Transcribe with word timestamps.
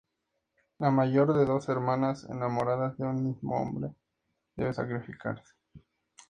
La 0.79 0.89
mayor 0.89 1.37
de 1.37 1.45
dos 1.45 1.69
hermanas 1.69 2.23
enamoradas 2.27 2.97
de 2.97 3.05
un 3.05 3.23
mismo 3.23 3.61
hombre 3.61 3.89
debe 4.55 4.73
sacrificarse. 4.73 5.53